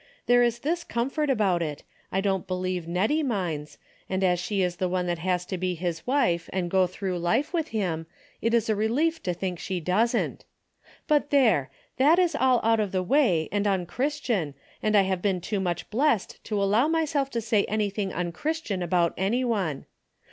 [0.25, 3.77] There is this com fort about it, I don't believe Hettie minds,
[4.09, 7.19] and as she is the one that has to be his wife and go through
[7.19, 8.07] life with him,
[8.41, 10.43] it is a relief to think she doesn't.
[11.07, 11.69] But there!
[11.97, 15.87] That is all out of the way, and unchristian, and I have been too much
[15.91, 19.85] blessed to allow myself to say anything unchristian about any one.